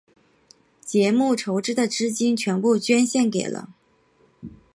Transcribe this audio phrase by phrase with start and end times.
[0.83, 3.69] 节目筹集的资金全部捐献给了。